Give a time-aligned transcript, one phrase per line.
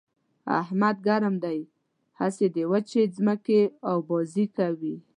[0.61, 1.59] احمد ګرم دی؛
[2.19, 3.61] هسې د وچې ځمکې
[3.91, 4.95] اوبازي کوي.